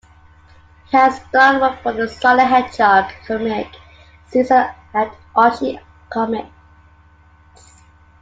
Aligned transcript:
He 0.89 0.97
has 0.97 1.19
done 1.31 1.61
work 1.61 1.83
for 1.83 1.93
the 1.93 2.07
"Sonic 2.07 2.45
the 2.47 2.47
Hedgehog" 2.47 3.11
comic 3.27 3.67
series 4.31 4.49
at 4.49 5.15
Archie 5.35 5.79
Comics. 6.09 6.49